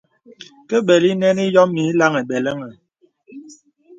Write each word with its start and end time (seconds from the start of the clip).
Ke 0.67 0.77
bəlí 0.87 1.11
nənì 1.21 1.43
yǒm 1.53 1.69
mīyï 1.73 1.97
laŋhi 1.99 2.21
beləŋ. 2.29 2.57